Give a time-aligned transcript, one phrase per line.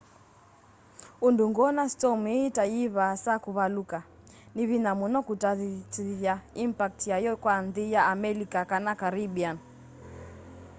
[1.25, 3.99] undu ngwona storm ii ta yivaasa kuvaluka
[4.55, 6.33] ni vinya muno kutatithya
[6.65, 9.57] impact yayo kwa nthi ya amelika kana caribbean